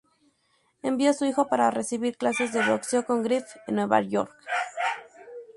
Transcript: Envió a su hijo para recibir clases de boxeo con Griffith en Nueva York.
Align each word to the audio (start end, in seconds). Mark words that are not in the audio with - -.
Envió 0.81 1.11
a 1.11 1.13
su 1.13 1.25
hijo 1.25 1.45
para 1.47 1.69
recibir 1.69 2.17
clases 2.17 2.51
de 2.53 2.65
boxeo 2.67 3.05
con 3.05 3.21
Griffith 3.21 3.59
en 3.67 3.75
Nueva 3.75 4.01
York. 4.01 4.35